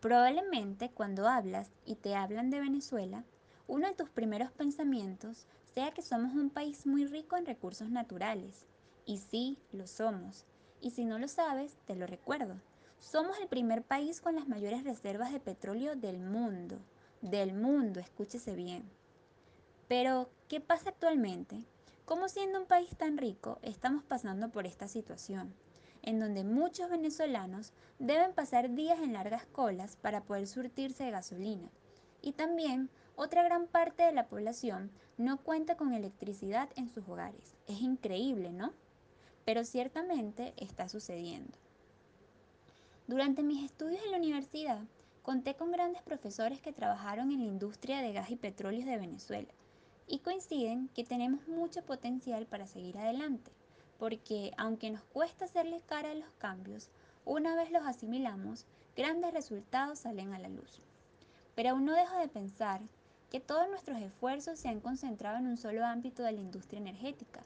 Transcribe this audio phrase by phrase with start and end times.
[0.00, 3.22] Probablemente cuando hablas y te hablan de Venezuela,
[3.66, 8.64] uno de tus primeros pensamientos sea que somos un país muy rico en recursos naturales.
[9.04, 10.46] Y sí, lo somos.
[10.80, 12.56] Y si no lo sabes, te lo recuerdo.
[12.98, 16.78] Somos el primer país con las mayores reservas de petróleo del mundo.
[17.20, 18.90] Del mundo, escúchese bien.
[19.86, 21.60] Pero, ¿qué pasa actualmente?
[22.06, 25.52] ¿Cómo siendo un país tan rico estamos pasando por esta situación?
[26.02, 31.68] En donde muchos venezolanos deben pasar días en largas colas para poder surtirse de gasolina.
[32.22, 37.56] Y también otra gran parte de la población no cuenta con electricidad en sus hogares.
[37.66, 38.72] Es increíble, ¿no?
[39.44, 41.56] Pero ciertamente está sucediendo.
[43.06, 44.78] Durante mis estudios en la universidad,
[45.22, 49.52] conté con grandes profesores que trabajaron en la industria de gas y petróleos de Venezuela
[50.06, 53.50] y coinciden que tenemos mucho potencial para seguir adelante
[54.00, 56.88] porque aunque nos cuesta hacerle cara a los cambios,
[57.26, 58.64] una vez los asimilamos,
[58.96, 60.80] grandes resultados salen a la luz.
[61.54, 62.80] Pero aún no dejo de pensar
[63.30, 67.44] que todos nuestros esfuerzos se han concentrado en un solo ámbito de la industria energética,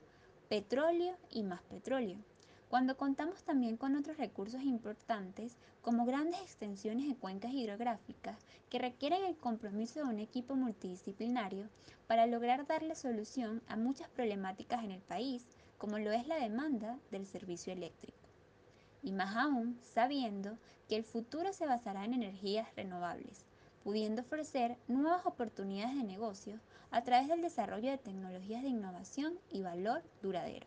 [0.49, 2.19] petróleo y más petróleo,
[2.69, 8.39] cuando contamos también con otros recursos importantes como grandes extensiones de cuencas hidrográficas
[8.71, 11.69] que requieren el compromiso de un equipo multidisciplinario
[12.07, 15.45] para lograr darle solución a muchas problemáticas en el país,
[15.79, 18.19] como lo es la demanda del servicio eléctrico.
[19.03, 20.57] Y más aún sabiendo
[20.89, 23.45] que el futuro se basará en energías renovables,
[23.83, 29.63] pudiendo ofrecer nuevas oportunidades de negocio a través del desarrollo de tecnologías de innovación y
[29.63, 30.67] valor duradero.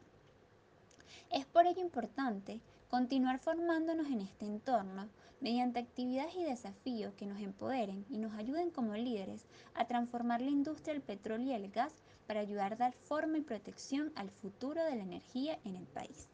[1.32, 5.10] Es por ello importante continuar formándonos en este entorno
[5.42, 10.50] mediante actividades y desafíos que nos empoderen y nos ayuden como líderes a transformar la
[10.50, 11.94] industria del petróleo y el gas
[12.26, 16.30] para ayudar a dar forma y protección al futuro de la energía en el país.